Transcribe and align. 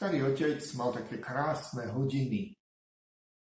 Starý 0.00 0.32
otec 0.32 0.64
mal 0.80 0.96
také 0.96 1.20
krásne 1.20 1.84
hodiny, 1.92 2.56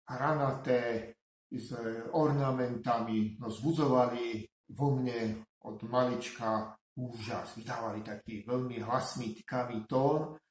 hranaté, 0.09 1.13
s 1.45 1.69
ornamentami, 2.09 3.37
no 3.37 3.53
zbudzovali 3.53 4.49
vo 4.73 4.97
mne 4.97 5.45
od 5.61 5.77
malička 5.85 6.73
úžas. 6.97 7.53
Vydávali 7.53 8.01
taký 8.01 8.49
veľmi 8.49 8.81
hlasný, 8.81 9.37
tykavý 9.37 9.85
tón 9.85 10.41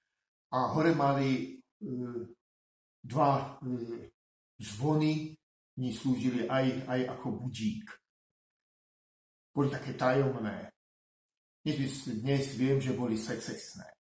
a 0.54 0.70
hore 0.70 0.94
mali 0.94 1.58
e, 1.58 1.90
dva 3.02 3.58
e, 3.58 4.06
zvony, 4.54 5.34
ní 5.82 5.90
slúžili 5.90 6.46
aj, 6.46 6.86
aj 6.86 7.00
ako 7.18 7.42
budík. 7.42 7.90
Boli 9.50 9.66
také 9.66 9.98
tajomné. 9.98 10.70
Dnes, 11.66 12.06
dnes 12.22 12.54
viem, 12.54 12.78
že 12.78 12.94
boli 12.94 13.18
secesné. 13.18 13.97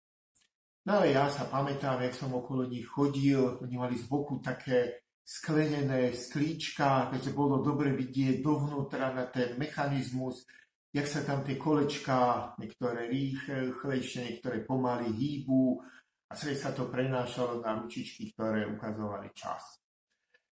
No 0.84 1.00
ale 1.00 1.16
ja 1.16 1.32
sa 1.32 1.48
pamätám, 1.48 2.04
jak 2.04 2.12
som 2.12 2.36
okolo 2.36 2.68
nich 2.68 2.84
chodil, 2.84 3.56
oni 3.64 3.76
mali 3.80 3.96
z 3.96 4.04
boku 4.04 4.36
také 4.44 5.00
sklenené 5.24 6.12
sklíčka, 6.12 7.08
takže 7.08 7.32
bolo 7.32 7.64
dobre 7.64 7.96
vidieť 7.96 8.44
dovnútra 8.44 9.16
na 9.16 9.24
ten 9.32 9.56
mechanizmus, 9.56 10.44
jak 10.92 11.08
sa 11.08 11.24
tam 11.24 11.40
tie 11.40 11.56
kolečka, 11.56 12.52
niektoré 12.60 13.08
rýchlejšie, 13.08 14.28
niektoré 14.28 14.60
pomaly 14.68 15.08
hýbu 15.08 15.80
a 16.28 16.36
celé 16.36 16.52
sa 16.52 16.76
to 16.76 16.92
prenášalo 16.92 17.64
na 17.64 17.80
ručičky, 17.80 18.36
ktoré 18.36 18.68
ukazovali 18.68 19.32
čas. 19.32 19.80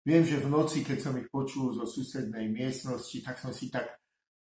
Viem, 0.07 0.23
že 0.23 0.39
v 0.39 0.49
noci, 0.49 0.87
keď 0.87 0.99
som 1.03 1.15
ich 1.19 1.27
počul 1.29 1.75
zo 1.75 1.85
susednej 1.85 2.49
miestnosti, 2.49 3.19
tak 3.21 3.37
som 3.37 3.51
si 3.51 3.69
tak 3.69 3.99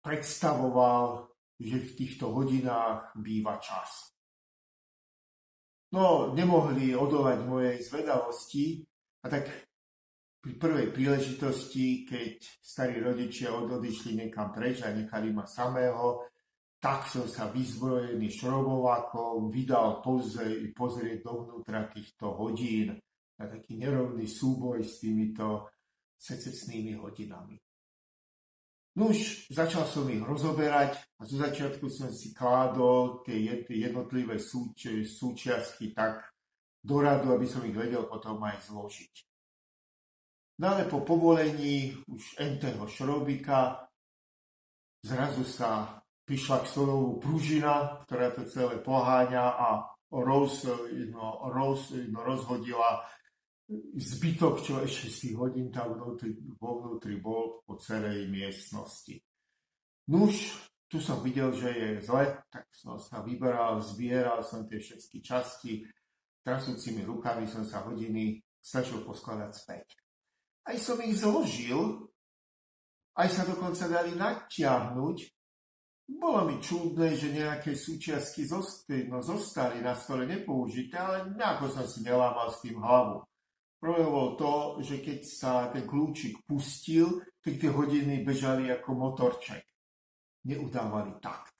predstavoval, 0.04 1.32
že 1.56 1.76
v 1.80 1.90
týchto 1.96 2.30
hodinách 2.30 3.16
býva 3.16 3.56
čas. 3.58 4.14
No, 5.90 6.30
nemohli 6.30 6.94
odolať 6.94 7.42
mojej 7.42 7.82
zvedavosti 7.82 8.86
a 9.22 9.26
tak 9.26 9.50
pri 10.40 10.56
prvej 10.56 10.88
príležitosti, 10.94 12.06
keď 12.06 12.38
starí 12.62 13.02
rodičia 13.02 13.52
odišli 13.52 14.16
niekam 14.16 14.54
preč 14.54 14.86
a 14.86 14.94
nechali 14.94 15.34
ma 15.34 15.44
samého, 15.44 16.30
tak 16.80 17.04
som 17.10 17.28
sa 17.28 17.52
vyzbrojený 17.52 18.32
šrobovákom 18.32 19.52
vydal 19.52 20.00
pozrieť, 20.00 20.72
pozrieť 20.72 21.18
dovnútra 21.20 21.92
týchto 21.92 22.32
hodín 22.40 22.96
na 23.36 23.44
taký 23.50 23.76
nerovný 23.76 24.24
súboj 24.24 24.80
s 24.80 25.04
týmito 25.04 25.68
secesnými 26.16 26.96
hodinami. 26.96 27.60
Nuž, 28.98 29.46
začal 29.54 29.86
som 29.86 30.10
ich 30.10 30.18
rozoberať 30.18 30.98
a 31.18 31.22
zo 31.22 31.38
začiatku 31.38 31.86
som 31.86 32.10
si 32.10 32.34
kládol 32.34 33.22
tie 33.22 33.62
jednotlivé 33.70 34.42
súči, 34.42 35.06
súčiastky 35.06 35.94
tak 35.94 36.26
do 36.82 36.98
radu, 36.98 37.30
aby 37.30 37.46
som 37.46 37.62
ich 37.62 37.76
vedel 37.76 38.02
potom 38.10 38.42
aj 38.42 38.66
zložiť. 38.66 39.14
No 40.60 40.74
ale 40.74 40.90
po 40.90 41.06
povolení 41.06 41.94
už 42.10 42.36
entého 42.42 42.84
šrobika 42.90 43.88
zrazu 45.06 45.46
sa 45.46 46.02
prišla 46.26 46.66
k 46.66 46.70
stolovu 46.70 47.22
pružina, 47.22 48.02
ktorá 48.04 48.34
to 48.34 48.44
celé 48.50 48.76
poháňa 48.82 49.44
a 49.54 49.68
roz, 50.10 50.66
no, 51.14 51.46
roz, 51.48 51.94
no, 51.94 52.20
rozhodila 52.26 53.06
zbytok, 53.94 54.66
čo 54.66 54.82
ešte 54.82 55.06
z 55.06 55.16
tých 55.26 55.36
hodín 55.38 55.70
tam 55.70 55.94
vnútri, 55.94 56.34
vo 56.58 56.82
vnútri 56.82 57.22
bol 57.22 57.62
po 57.62 57.78
celej 57.78 58.26
miestnosti. 58.26 59.22
Nuž, 60.10 60.58
tu 60.90 60.98
som 60.98 61.22
videl, 61.22 61.54
že 61.54 61.70
je 61.70 61.88
zle, 62.02 62.34
tak 62.50 62.66
som 62.74 62.98
sa 62.98 63.22
vyberal, 63.22 63.78
zbieral 63.78 64.42
som 64.42 64.66
tie 64.66 64.82
všetky 64.82 65.22
časti, 65.22 65.86
trasúcimi 66.42 67.06
rukami 67.06 67.46
som 67.46 67.62
sa 67.62 67.86
hodiny 67.86 68.42
snažil 68.58 69.06
poskladať 69.06 69.50
späť. 69.54 69.86
Aj 70.66 70.74
som 70.74 70.98
ich 70.98 71.22
zložil, 71.22 72.10
aj 73.14 73.28
sa 73.30 73.42
dokonca 73.46 73.86
dali 73.86 74.18
natiahnuť. 74.18 75.18
Bolo 76.10 76.42
mi 76.42 76.58
čudné, 76.58 77.14
že 77.14 77.30
nejaké 77.30 77.78
súčiastky 77.78 78.42
zostali, 78.42 79.06
no, 79.06 79.22
zostali 79.22 79.78
na 79.78 79.94
stole 79.94 80.26
nepoužité, 80.26 80.98
ale 80.98 81.30
nejako 81.38 81.70
som 81.70 81.86
si 81.86 82.02
nelámal 82.02 82.50
s 82.50 82.58
tým 82.66 82.82
hlavu. 82.82 83.29
Problém 83.80 84.12
bol 84.12 84.36
to, 84.36 84.84
že 84.84 85.00
keď 85.00 85.18
sa 85.24 85.72
ten 85.72 85.88
kľúčik 85.88 86.44
pustil, 86.44 87.24
tak 87.40 87.56
tie 87.56 87.72
hodiny 87.72 88.20
bežali 88.20 88.68
ako 88.68 88.92
motorček. 88.92 89.64
Neudávali 90.44 91.16
takt. 91.16 91.56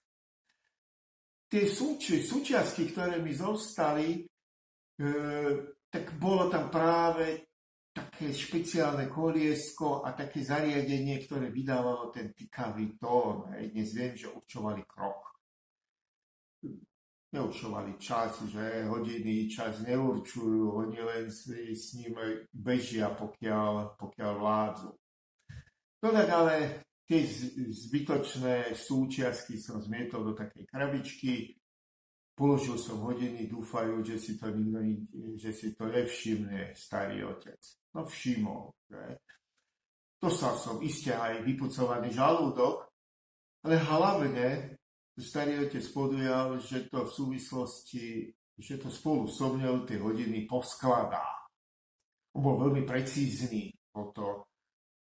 Tie 1.49 1.65
súči, 1.65 2.21
súčiastky, 2.21 2.93
ktoré 2.93 3.25
mi 3.25 3.33
zostali, 3.33 4.21
e, 4.21 5.09
tak 5.89 6.15
bolo 6.21 6.53
tam 6.53 6.69
práve 6.69 7.49
také 7.89 8.37
špeciálne 8.37 9.09
koliesko 9.09 10.05
a 10.05 10.13
také 10.13 10.45
zariadenie, 10.45 11.25
ktoré 11.25 11.49
vydávalo 11.49 12.13
ten 12.13 12.37
tykavý 12.37 13.01
tón. 13.01 13.49
Dnes 13.51 13.97
viem, 13.97 14.13
že 14.13 14.29
určovali 14.29 14.85
krok 14.85 15.31
neurčovali 17.31 17.95
čas, 17.99 18.43
že 18.51 18.87
hodiny 18.91 19.47
čas 19.47 19.87
neurčujú, 19.87 20.83
oni 20.83 20.99
len 20.99 21.25
si 21.31 21.75
s 21.75 21.95
ním 21.95 22.19
bežia, 22.51 23.15
pokiaľ, 23.15 23.95
pokiaľ 23.95 24.33
vládzu. 24.35 24.91
No 26.03 26.09
tak 26.11 26.29
ale 26.33 26.55
tie 27.07 27.23
zbytočné 27.71 28.75
súčiastky 28.75 29.59
som 29.59 29.79
zmietol 29.79 30.31
do 30.31 30.35
takej 30.35 30.65
krabičky, 30.67 31.55
položil 32.35 32.81
som 32.81 33.05
hodiny, 33.05 33.47
dúfajú, 33.47 34.01
že 34.01 34.17
si 34.17 34.41
to 34.41 34.49
nikto, 34.49 35.37
že 35.37 35.51
si 35.53 35.69
to 35.77 35.93
nevšimne 35.93 36.73
starý 36.73 37.21
otec. 37.29 37.61
No 37.93 38.09
všimol, 38.09 38.73
že? 38.89 39.21
Dostal 40.21 40.57
som 40.57 40.85
iste 40.85 41.17
aj 41.17 41.45
vypucovaný 41.45 42.13
žalúdok, 42.13 42.85
ale 43.65 43.77
hlavne 43.77 44.80
starý 45.23 45.65
otec 45.65 45.85
podujal, 45.93 46.59
že 46.59 46.89
to 46.89 47.07
v 47.07 47.15
súvislosti, 47.15 48.07
že 48.59 48.75
to 48.77 48.89
spolu 48.93 49.29
so 49.29 49.53
mňou 49.55 49.89
tie 49.89 49.97
hodiny 49.97 50.45
poskladá. 50.45 51.25
On 52.37 52.43
bol 52.45 52.61
veľmi 52.69 52.85
precízny, 52.85 53.73
bol 53.91 54.13
to 54.13 54.45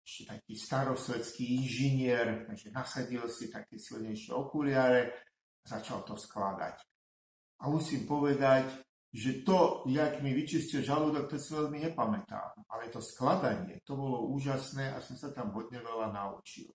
ešte 0.08 0.24
taký 0.32 0.54
starosvedský 0.56 1.44
inžinier, 1.60 2.48
takže 2.48 2.72
nasadil 2.72 3.28
si 3.28 3.52
také 3.52 3.76
silnejšie 3.76 4.32
okuliare 4.32 5.12
a 5.60 5.66
začal 5.68 6.08
to 6.08 6.16
skladať. 6.16 6.80
A 7.60 7.68
musím 7.68 8.08
povedať, 8.08 8.72
že 9.12 9.42
to, 9.42 9.84
jak 9.90 10.22
mi 10.22 10.32
vyčistil 10.32 10.86
žalúdok, 10.86 11.26
to 11.26 11.42
si 11.42 11.52
veľmi 11.58 11.90
nepamätám. 11.90 12.54
Ale 12.70 12.94
to 12.94 13.02
skladanie, 13.02 13.82
to 13.82 13.98
bolo 13.98 14.30
úžasné 14.30 14.94
a 14.94 15.02
som 15.02 15.18
sa 15.18 15.34
tam 15.34 15.50
hodne 15.58 15.82
veľa 15.82 16.14
naučil. 16.14 16.70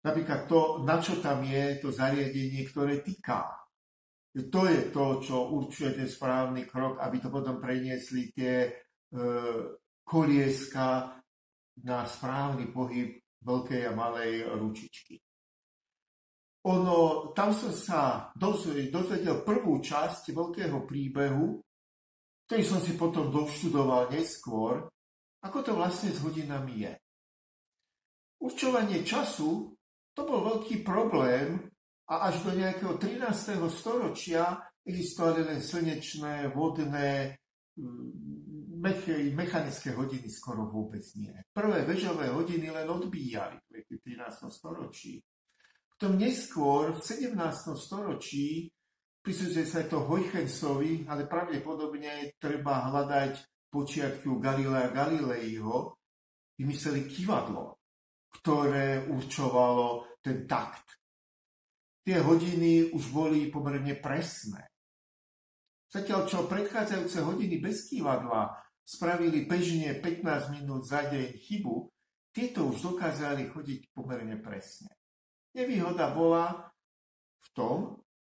Napríklad 0.00 0.48
to, 0.48 0.80
na 0.80 0.96
čo 0.96 1.20
tam 1.20 1.44
je 1.44 1.76
to 1.76 1.92
zariadenie, 1.92 2.64
ktoré 2.64 3.04
týka. 3.04 3.52
To 4.32 4.62
je 4.64 4.88
to, 4.94 5.20
čo 5.20 5.36
určuje 5.52 5.92
ten 5.92 6.08
správny 6.08 6.64
krok, 6.64 7.02
aby 7.02 7.18
to 7.20 7.28
potom 7.28 7.58
preniesli 7.58 8.30
tie 8.32 8.64
e, 8.64 8.70
kolieska 10.06 11.18
na 11.84 11.98
správny 12.06 12.70
pohyb 12.70 13.20
veľkej 13.42 13.82
a 13.88 13.92
malej 13.92 14.46
ručičky. 14.54 15.18
Ono, 16.68 17.32
tam 17.32 17.56
som 17.56 17.72
sa 17.72 18.28
dozvedel 18.36 19.40
prvú 19.42 19.80
časť 19.80 20.30
veľkého 20.36 20.84
príbehu, 20.84 21.56
ktorý 22.44 22.62
som 22.62 22.80
si 22.84 23.00
potom 23.00 23.32
doštudoval 23.32 24.12
neskôr, 24.12 24.84
ako 25.40 25.58
to 25.64 25.72
vlastne 25.72 26.12
s 26.12 26.20
hodinami 26.20 26.84
je. 26.84 26.92
Určovanie 28.44 29.00
času 29.00 29.72
to 30.14 30.26
bol 30.26 30.40
veľký 30.44 30.82
problém 30.82 31.70
a 32.10 32.28
až 32.28 32.42
do 32.42 32.52
nejakého 32.58 32.98
13. 32.98 33.56
storočia 33.70 34.58
existovali 34.82 35.46
len 35.46 35.60
slnečné, 35.62 36.50
vodné, 36.50 37.38
mm, 37.78 38.80
mechanické 39.36 39.92
hodiny 39.92 40.26
skoro 40.26 40.66
vôbec 40.66 41.04
nie. 41.14 41.30
Prvé 41.52 41.84
vežové 41.84 42.32
hodiny 42.32 42.72
len 42.72 42.88
odbíjali 42.88 43.60
v 43.68 44.00
13. 44.02 44.50
storočí. 44.50 45.20
Potom 45.94 46.16
neskôr 46.16 46.96
v 46.96 47.00
17. 47.04 47.76
storočí 47.76 48.72
prisudzuje 49.20 49.66
sa 49.68 49.84
to 49.84 50.08
Huygensovi, 50.08 51.04
ale 51.06 51.28
pravdepodobne 51.28 52.34
treba 52.40 52.88
hľadať 52.88 53.68
počiatky 53.68 54.26
u 54.26 54.40
Galilea 54.40 54.90
Galileiho, 54.90 56.00
vymysleli 56.56 57.04
kivadlo 57.06 57.79
ktoré 58.30 59.10
určovalo 59.10 60.18
ten 60.22 60.46
takt. 60.46 61.00
Tie 62.06 62.16
hodiny 62.16 62.94
už 62.94 63.12
boli 63.12 63.50
pomerne 63.50 63.98
presné. 63.98 64.70
Zatiaľ 65.90 66.26
čo 66.30 66.46
predchádzajúce 66.46 67.18
hodiny 67.26 67.58
bez 67.58 67.90
kývadla 67.90 68.54
spravili 68.86 69.46
bežne 69.46 69.98
15 69.98 70.54
minút 70.54 70.86
za 70.86 71.06
deň 71.10 71.34
chybu, 71.42 71.90
tieto 72.30 72.70
už 72.70 72.94
dokázali 72.94 73.50
chodiť 73.50 73.90
pomerne 73.90 74.38
presne. 74.38 74.94
Nevýhoda 75.50 76.14
bola 76.14 76.70
v 77.42 77.48
tom, 77.54 77.78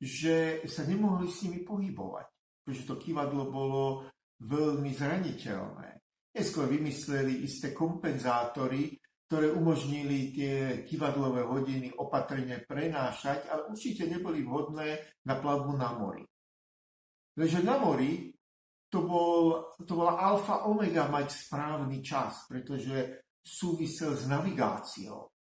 že 0.01 0.65
sa 0.65 0.89
nemohli 0.89 1.29
s 1.29 1.45
nimi 1.45 1.61
pohybovať. 1.63 2.27
pretože 2.63 2.87
to 2.87 2.95
kývadlo 2.95 3.51
bolo 3.51 4.07
veľmi 4.39 4.95
zraniteľné. 4.95 5.99
Neskôr 6.31 6.71
vymysleli 6.71 7.43
isté 7.43 7.75
kompenzátory, 7.75 9.02
ktoré 9.33 9.49
umožnili 9.49 10.29
tie 10.29 10.85
kývadlové 10.85 11.41
hodiny 11.49 11.89
opatrne 11.97 12.69
prenášať, 12.69 13.49
ale 13.49 13.73
určite 13.73 14.05
neboli 14.05 14.45
vhodné 14.45 15.01
na 15.25 15.41
plavbu 15.41 15.73
na 15.73 15.89
mori. 15.97 16.21
Takže 17.33 17.65
na 17.65 17.81
mori 17.81 18.29
to, 18.93 19.09
bol, 19.09 19.73
to 19.89 19.97
bola 19.97 20.21
alfa 20.21 20.69
omega 20.69 21.09
mať 21.09 21.49
správny 21.49 22.05
čas, 22.05 22.45
pretože 22.45 23.25
súvisel 23.41 24.13
s 24.13 24.29
navigáciou. 24.29 25.33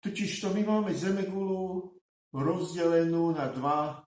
Totiž 0.00 0.40
to 0.40 0.56
my 0.56 0.64
máme 0.64 0.96
Zemegulu 0.96 1.92
rozdelenú 2.32 3.36
na 3.36 3.52
dva 3.52 4.00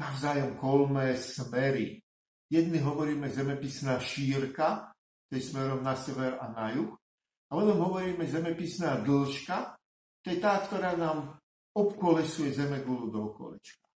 navzájom 0.00 0.56
kolmé 0.56 1.12
smery. 1.20 2.00
Jedny 2.48 2.80
hovoríme 2.80 3.28
zemepisná 3.28 4.00
šírka, 4.00 4.96
to 5.28 5.36
je 5.36 5.44
smerom 5.44 5.84
na 5.84 5.92
sever 5.92 6.40
a 6.40 6.48
na 6.48 6.72
juh, 6.72 7.03
a 7.54 7.62
potom 7.62 7.78
hovoríme 7.86 8.26
zemepisná 8.26 8.98
dĺžka, 9.06 9.78
to 10.26 10.26
je 10.26 10.42
tá, 10.42 10.58
ktorá 10.58 10.98
nám 10.98 11.38
obkolesuje 11.70 12.50
Zemegulu 12.50 13.14
do 13.14 13.30
okolečka. 13.30 13.86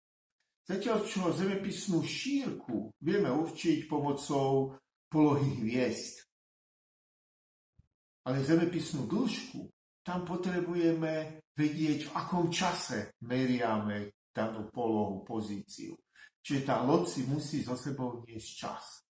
Zatiaľ 0.62 1.02
čo 1.02 1.34
zemepisnú 1.34 2.06
šírku 2.06 2.94
vieme 3.02 3.34
určiť 3.34 3.90
pomocou 3.90 4.78
polohy 5.10 5.58
hviezd. 5.58 6.22
Ale 8.30 8.46
zemepisnú 8.46 9.10
dĺžku, 9.10 9.66
tam 10.06 10.22
potrebujeme 10.22 11.42
vedieť, 11.58 12.06
v 12.06 12.14
akom 12.14 12.54
čase 12.54 13.18
meriame 13.26 14.30
danú 14.30 14.70
polohu, 14.70 15.26
pozíciu. 15.26 15.98
Čiže 16.46 16.62
tá 16.62 16.86
loď 16.86 17.10
si 17.10 17.26
musí 17.26 17.66
so 17.66 17.74
sebou 17.74 18.22
niesť 18.22 18.50
čas. 18.54 19.02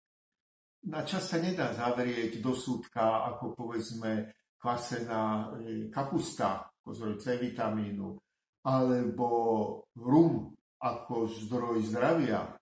Na 0.88 1.04
čas 1.04 1.28
sa 1.28 1.36
nedá 1.36 1.74
zavrieť 1.74 2.40
do 2.40 2.54
súdka, 2.54 3.28
ako 3.34 3.58
povedzme 3.58 4.37
kvasená 4.58 5.54
e, 5.54 5.88
kapusta, 5.88 6.66
ako 6.82 7.16
C 7.18 7.38
vitamínu, 7.38 8.18
alebo 8.66 9.28
rum, 9.94 10.52
ako 10.82 11.26
zdroj 11.30 11.82
zdravia 11.86 12.58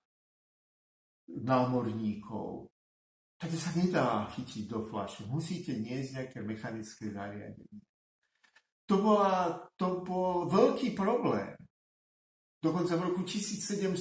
námorníkov, 1.27 2.69
tak 3.37 3.53
sa 3.53 3.73
nedá 3.77 4.25
chytiť 4.33 4.65
do 4.65 4.81
fľaše. 4.89 5.29
Musíte 5.29 5.77
niesť 5.77 6.11
nejaké 6.17 6.39
mechanické 6.41 7.13
zariadenie. 7.13 7.81
To, 8.87 8.97
bola, 9.03 9.67
to 9.77 10.01
bol 10.07 10.47
veľký 10.49 10.95
problém. 10.95 11.53
Dokonca 12.63 12.97
v 12.97 13.03
roku 13.13 13.23
1714 13.27 13.93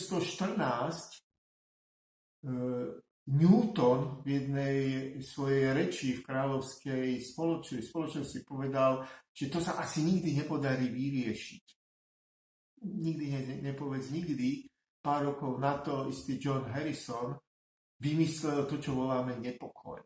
e, 2.46 2.56
Newton 3.26 4.22
v 4.22 4.28
jednej 4.38 4.78
svojej 5.26 5.74
reči 5.74 6.22
v 6.22 6.26
kráľovskej 6.30 7.18
spoločnosti, 7.26 7.90
spoločnosti 7.90 8.40
povedal, 8.46 9.02
že 9.34 9.50
to 9.50 9.58
sa 9.58 9.82
asi 9.82 10.06
nikdy 10.06 10.38
nepodarí 10.38 10.94
vyriešiť. 10.94 11.66
Nikdy 12.86 13.26
ne, 13.34 13.42
nepovedz 13.66 14.14
nikdy, 14.14 14.70
pár 15.02 15.34
rokov 15.34 15.58
na 15.58 15.82
to 15.82 16.06
istý 16.06 16.38
John 16.38 16.70
Harrison 16.70 17.34
vymyslel 17.98 18.70
to, 18.70 18.78
čo 18.78 18.94
voláme 18.94 19.42
nepokoj. 19.42 20.06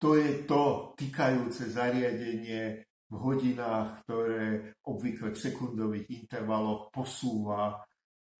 To 0.00 0.14
je 0.14 0.46
to 0.46 0.94
týkajúce 0.94 1.74
zariadenie 1.74 2.86
v 3.10 3.14
hodinách, 3.18 4.06
ktoré 4.06 4.74
obvykle 4.86 5.34
v 5.34 5.42
sekundových 5.42 6.06
intervaloch 6.24 6.94
posúva 6.94 7.82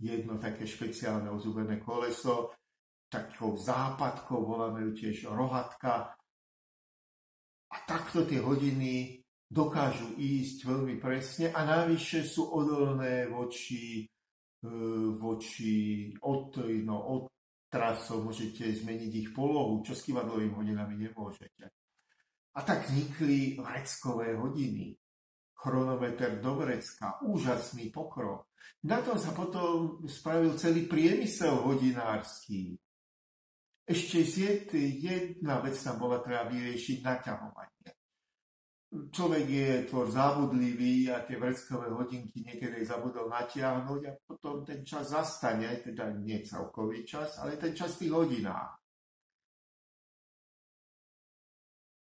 jedno 0.01 0.39
také 0.39 0.65
špeciálne 0.65 1.29
ozubené 1.29 1.83
koleso, 1.83 2.55
takou 3.11 3.59
západkou, 3.59 4.47
voláme 4.47 4.87
ju 4.87 4.91
tiež 4.95 5.27
rohatka. 5.29 6.15
A 7.71 7.77
takto 7.87 8.23
tie 8.23 8.39
hodiny 8.39 9.21
dokážu 9.51 10.15
ísť 10.15 10.63
veľmi 10.63 11.03
presne 11.03 11.51
a 11.51 11.67
navyše 11.67 12.23
sú 12.23 12.55
odolné 12.55 13.27
voči, 13.27 14.07
e, 14.07 14.71
voči 15.19 16.11
od, 16.23 16.55
no, 16.87 16.99
od 16.99 17.23
trasov, 17.71 18.27
môžete 18.27 18.67
zmeniť 18.83 19.13
ich 19.15 19.29
polohu, 19.35 19.83
čo 19.83 19.95
s 19.95 20.07
kývadlovými 20.07 20.55
hodinami 20.55 20.95
nemôžete. 21.07 21.67
A 22.55 22.61
tak 22.67 22.91
vznikli 22.91 23.59
vreckové 23.63 24.35
hodiny, 24.35 24.99
chronometer 25.55 26.43
do 26.43 26.59
vrecka, 26.59 27.23
úžasný 27.23 27.95
pokrok. 27.95 28.51
Na 28.87 28.99
tom 29.05 29.19
sa 29.19 29.31
potom 29.31 30.03
spravil 30.09 30.59
celý 30.59 30.91
priemysel 30.91 31.63
hodinársky. 31.63 32.75
Ešte 33.91 34.23
jedna 34.79 35.59
vec 35.59 35.75
tam 35.83 35.99
bola 35.99 36.23
treba 36.23 36.47
vyriešiť 36.47 37.03
naťahovanie 37.03 37.91
človek 38.91 39.47
je 39.49 39.87
tvor 39.87 40.11
zábudlivý 40.11 41.15
a 41.15 41.23
tie 41.23 41.39
vreckové 41.39 41.95
hodinky 41.95 42.43
niekedy 42.43 42.83
zabudol 42.83 43.31
natiahnuť 43.31 44.01
a 44.11 44.13
potom 44.27 44.67
ten 44.67 44.83
čas 44.83 45.15
zastane, 45.15 45.79
teda 45.79 46.11
nie 46.19 46.43
celkový 46.43 47.07
čas, 47.07 47.39
ale 47.39 47.55
ten 47.55 47.71
čas 47.71 47.95
v 47.95 48.07
tých 48.07 48.15
hodinách. 48.15 48.71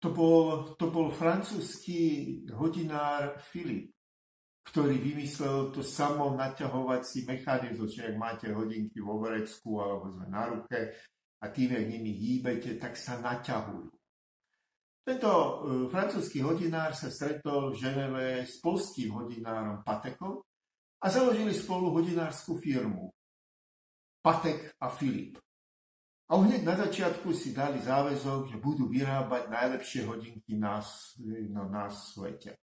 To 0.03 0.11
bol, 0.11 0.75
to 0.75 0.91
bol 0.91 1.07
francúzsky 1.15 2.43
hodinár 2.51 3.39
Filip, 3.39 3.95
ktorý 4.67 4.99
vymyslel 4.99 5.71
to 5.71 5.79
samo 5.79 6.35
naťahovací 6.35 7.23
mechanizmus, 7.23 7.95
čiže 7.95 8.11
ak 8.11 8.19
máte 8.19 8.51
hodinky 8.51 8.99
vo 8.99 9.23
vrecku 9.23 9.79
alebo 9.79 10.11
na 10.27 10.43
ruke 10.51 10.91
a 11.43 11.51
tým, 11.51 11.75
ak 11.75 11.85
nimi 11.91 12.15
hýbete, 12.15 12.79
tak 12.79 12.95
sa 12.95 13.19
naťahujú. 13.19 13.91
Tento 15.03 15.27
uh, 15.27 15.51
francúzsky 15.91 16.39
hodinár 16.39 16.95
sa 16.95 17.11
stretol 17.11 17.75
v 17.75 17.79
Ženeve 17.83 18.27
s 18.47 18.63
polským 18.63 19.11
hodinárom 19.11 19.83
Patekom 19.83 20.39
a 21.03 21.05
založili 21.11 21.51
spolu 21.51 21.91
hodinárskú 21.91 22.55
firmu 22.55 23.11
Patek 24.23 24.71
a 24.79 24.87
Filip. 24.87 25.35
A 26.31 26.39
hneď 26.39 26.63
na 26.63 26.79
začiatku 26.79 27.35
si 27.35 27.51
dali 27.51 27.83
záväzok, 27.83 28.55
že 28.55 28.57
budú 28.63 28.87
vyrábať 28.87 29.51
najlepšie 29.51 30.07
hodinky 30.07 30.55
na, 30.55 30.79
no, 31.51 31.67
na 31.67 31.91
svete. 31.91 32.55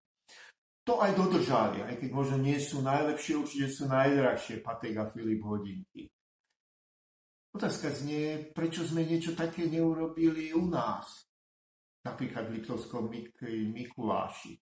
To 0.88 1.04
aj 1.04 1.12
dodržali, 1.12 1.84
aj 1.84 2.00
keď 2.00 2.10
možno 2.16 2.40
nie 2.40 2.56
sú 2.56 2.80
najlepšie, 2.80 3.36
určite 3.36 3.68
sú 3.68 3.84
najdrahšie 3.84 4.64
Patek 4.64 4.94
a 4.96 5.04
Filip 5.12 5.44
hodinky. 5.44 6.08
Otázka 7.50 7.90
znie, 7.90 8.50
prečo 8.54 8.86
sme 8.86 9.02
niečo 9.02 9.34
také 9.34 9.66
neurobili 9.66 10.54
u 10.54 10.70
nás 10.70 11.30
napríklad 12.04 12.48
v 12.48 12.60
Liptovskom 12.60 13.12
Mik- 13.12 13.44
Mikuláši. 13.72 14.56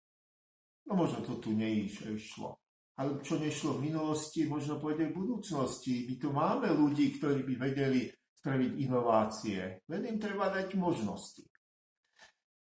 No 0.88 0.96
možno 0.96 1.20
to 1.20 1.36
tu 1.42 1.52
neišlo. 1.52 2.62
Ale 2.96 3.20
čo 3.20 3.36
nešlo 3.36 3.76
v 3.76 3.92
minulosti, 3.92 4.48
možno 4.48 4.80
pôjde 4.80 5.12
v 5.12 5.16
budúcnosti. 5.20 6.08
My 6.08 6.14
tu 6.16 6.28
máme 6.32 6.72
ľudí, 6.72 7.20
ktorí 7.20 7.44
by 7.44 7.54
vedeli 7.60 8.08
spraviť 8.40 8.72
inovácie. 8.80 9.84
Len 9.84 10.02
im 10.08 10.16
treba 10.16 10.48
dať 10.48 10.72
možnosti. 10.80 11.44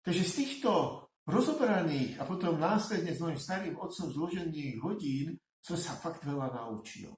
Takže 0.01 0.23
z 0.25 0.33
týchto 0.33 0.71
rozoberaných 1.27 2.23
a 2.23 2.25
potom 2.25 2.57
následne 2.57 3.13
s 3.13 3.21
mojim 3.21 3.37
starým 3.37 3.77
otcom 3.77 4.09
zložených 4.09 4.79
hodín 4.81 5.37
som 5.61 5.77
sa 5.77 5.99
fakt 5.99 6.23
veľa 6.23 6.55
naučil. 6.55 7.13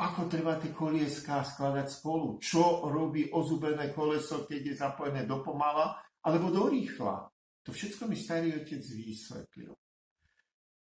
Ako 0.00 0.32
treba 0.32 0.56
tie 0.56 0.72
kolieská 0.72 1.44
skladať 1.44 1.86
spolu? 1.92 2.40
Čo 2.40 2.88
robí 2.88 3.28
ozubené 3.28 3.92
koleso, 3.92 4.48
keď 4.48 4.60
je 4.72 4.74
zapojené 4.80 5.28
do 5.28 5.44
pomala 5.44 6.00
alebo 6.24 6.48
do 6.48 6.72
rýchla. 6.72 7.28
To 7.64 7.70
všetko 7.70 8.08
mi 8.08 8.16
starý 8.16 8.56
otec 8.56 8.80
vysvetlil. 8.80 9.76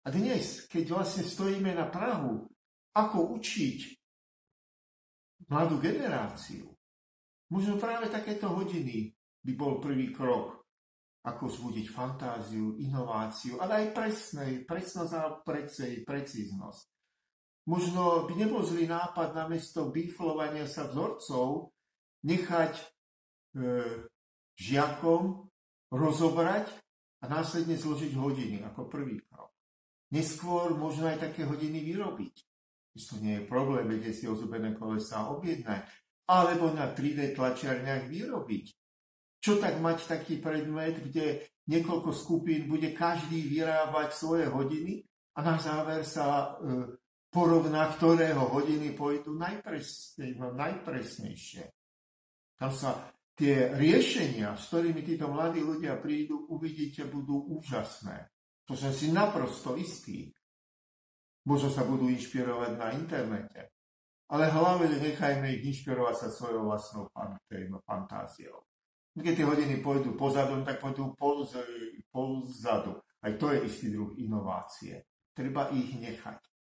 A 0.06 0.08
dnes, 0.14 0.70
keď 0.70 0.94
vlastne 0.94 1.26
stojíme 1.26 1.74
na 1.74 1.90
Prahu, 1.90 2.46
ako 2.94 3.18
učiť 3.42 3.80
mladú 5.50 5.82
generáciu, 5.82 6.70
možno 7.50 7.82
práve 7.82 8.14
takéto 8.14 8.54
hodiny 8.54 9.18
by 9.42 9.52
bol 9.58 9.82
prvý 9.82 10.14
krok, 10.14 10.62
ako 11.26 11.50
zbudiť 11.50 11.88
fantáziu, 11.90 12.78
inováciu, 12.78 13.60
ale 13.60 13.84
aj 13.84 13.98
presnej, 13.98 14.52
presnosť 14.64 15.14
a 15.18 15.24
precej, 15.42 16.06
precíznosť. 16.06 16.97
Možno 17.68 18.24
by 18.24 18.34
nebol 18.40 18.64
zlý 18.64 18.88
nápad 18.88 19.36
namiesto 19.36 19.92
biflovania 19.92 20.72
sa 20.72 20.88
vzorcov 20.88 21.76
nechať 22.24 22.74
e, 22.80 22.84
žiakom 24.56 25.52
rozobrať 25.92 26.72
a 27.22 27.26
následne 27.28 27.76
zložiť 27.76 28.16
hodiny 28.16 28.64
ako 28.64 28.88
prvý 28.88 29.20
krok. 29.28 29.52
Neskôr 30.16 30.72
možno 30.80 31.12
aj 31.12 31.28
také 31.28 31.44
hodiny 31.44 31.84
vyrobiť. 31.84 32.36
To 32.98 33.20
nie 33.22 33.44
je 33.44 33.50
problém, 33.52 33.86
vedieť 33.86 34.24
si 34.24 34.26
ozubené 34.26 34.74
kolesa 34.74 35.28
objednať. 35.30 35.86
Alebo 36.32 36.72
na 36.72 36.90
3D 36.96 37.36
tlačiarniach 37.36 38.08
vyrobiť. 38.10 38.66
Čo 39.44 39.60
tak 39.62 39.78
mať 39.84 40.08
taký 40.08 40.40
predmet, 40.40 40.98
kde 41.04 41.46
niekoľko 41.68 42.10
skupín 42.16 42.66
bude 42.66 42.96
každý 42.96 43.44
vyrábať 43.44 44.16
svoje 44.16 44.48
hodiny 44.50 45.04
a 45.38 45.40
na 45.46 45.60
záver 45.62 46.02
sa 46.08 46.58
e, 46.58 46.96
porovná, 47.30 47.92
ktorého 47.94 48.48
hodiny 48.52 48.96
pôjdu 48.96 49.36
najpresnejšie. 49.36 50.40
No, 50.40 50.56
najpresnejšie. 50.56 51.64
Tam 52.58 52.72
sa 52.74 53.14
tie 53.38 53.70
riešenia, 53.78 54.58
s 54.58 54.74
ktorými 54.74 55.06
títo 55.06 55.30
mladí 55.30 55.62
ľudia 55.62 56.02
prídu, 56.02 56.50
uvidíte, 56.50 57.06
budú 57.06 57.38
úžasné. 57.62 58.34
To 58.66 58.74
som 58.74 58.92
si 58.92 59.14
naprosto 59.14 59.78
istý. 59.78 60.34
Možno 61.48 61.72
sa 61.72 61.88
budú 61.88 62.12
inšpirovať 62.12 62.72
na 62.76 62.92
internete. 62.92 63.72
Ale 64.28 64.52
hlavne 64.52 65.00
nechajme 65.00 65.48
ich 65.56 65.64
inšpirovať 65.72 66.16
sa 66.20 66.28
svojou 66.28 66.68
vlastnou 66.68 67.08
fantáziou. 67.88 68.68
Keď 69.16 69.34
tie 69.34 69.48
hodiny 69.48 69.80
pôjdu 69.80 70.20
pozadu, 70.20 70.60
tak 70.68 70.84
pôjdu 70.84 71.16
pozadu. 72.12 73.00
Aj 73.24 73.34
to 73.40 73.56
je 73.56 73.64
istý 73.64 73.88
druh 73.96 74.12
inovácie. 74.20 75.08
Treba 75.32 75.72
ich 75.72 75.96
nechať. 75.96 76.57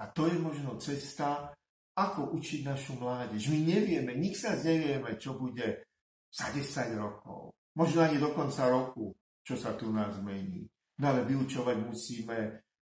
A 0.00 0.08
to 0.08 0.26
je 0.26 0.40
možno 0.40 0.80
cesta, 0.80 1.52
ako 1.92 2.32
učiť 2.40 2.64
našu 2.64 2.96
mládež. 2.96 3.52
My 3.52 3.60
nevieme, 3.60 4.16
nik 4.16 4.32
sa 4.32 4.56
nevieme, 4.56 5.20
čo 5.20 5.36
bude 5.36 5.84
za 6.32 6.48
10 6.48 6.96
rokov. 6.96 7.52
Možno 7.76 8.02
ani 8.02 8.16
do 8.16 8.32
konca 8.32 8.72
roku, 8.72 9.12
čo 9.44 9.60
sa 9.60 9.76
tu 9.76 9.92
nás 9.92 10.16
zmení. 10.16 10.64
No 11.00 11.04
ale 11.12 11.28
vyučovať 11.28 11.76
musíme, 11.84 12.38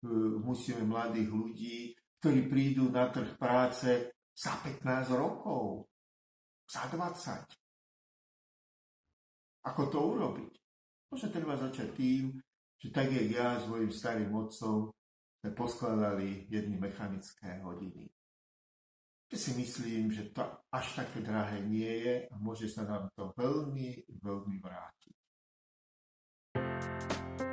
e, 0.03 0.09
musíme 0.39 0.87
mladých 0.87 1.31
ľudí, 1.31 1.79
ktorí 2.23 2.47
prídu 2.47 2.93
na 2.93 3.11
trh 3.11 3.35
práce 3.35 4.15
za 4.31 4.55
15 4.63 5.11
rokov, 5.17 5.91
za 6.71 6.87
20. 6.93 7.59
Ako 9.67 9.83
to 9.91 9.99
urobiť? 9.99 10.53
Možno 11.11 11.29
treba 11.35 11.59
začať 11.59 11.91
tým, 11.97 12.39
že 12.79 12.89
tak 12.95 13.11
jak 13.13 13.29
ja 13.29 13.59
s 13.59 13.67
mojim 13.67 13.91
starým 13.91 14.31
otcom 14.33 14.95
sme 15.41 15.51
poskladali 15.57 16.45
jedny 16.53 16.77
mechanické 16.77 17.65
hodiny. 17.65 18.13
Či 19.33 19.37
si 19.37 19.51
myslím, 19.57 20.13
že 20.13 20.29
to 20.37 20.45
až 20.69 21.01
také 21.01 21.25
drahé 21.25 21.65
nie 21.65 21.89
je 22.05 22.15
a 22.29 22.35
môže 22.37 22.69
sa 22.69 22.85
nám 22.85 23.09
to 23.17 23.33
veľmi, 23.41 24.05
veľmi 24.21 24.57
vrátiť. 24.61 25.17
thank 26.51 27.41
you 27.41 27.50